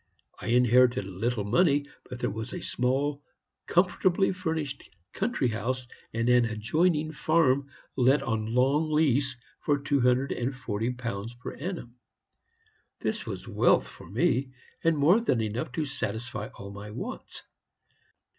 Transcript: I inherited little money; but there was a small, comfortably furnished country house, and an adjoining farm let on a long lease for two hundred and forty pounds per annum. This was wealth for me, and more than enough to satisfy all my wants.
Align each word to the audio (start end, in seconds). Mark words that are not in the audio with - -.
I 0.41 0.47
inherited 0.47 1.03
little 1.05 1.43
money; 1.43 1.85
but 2.09 2.19
there 2.19 2.31
was 2.31 2.53
a 2.53 2.63
small, 2.63 3.21
comfortably 3.67 4.33
furnished 4.33 4.81
country 5.13 5.49
house, 5.49 5.87
and 6.11 6.27
an 6.27 6.45
adjoining 6.45 7.11
farm 7.11 7.69
let 7.95 8.23
on 8.23 8.47
a 8.47 8.49
long 8.49 8.91
lease 8.91 9.37
for 9.59 9.77
two 9.77 10.01
hundred 10.01 10.31
and 10.31 10.55
forty 10.55 10.89
pounds 10.91 11.35
per 11.35 11.53
annum. 11.55 11.97
This 13.01 13.27
was 13.27 13.47
wealth 13.47 13.87
for 13.87 14.09
me, 14.09 14.53
and 14.83 14.97
more 14.97 15.21
than 15.21 15.39
enough 15.39 15.71
to 15.73 15.85
satisfy 15.85 16.47
all 16.55 16.71
my 16.71 16.89
wants. 16.89 17.43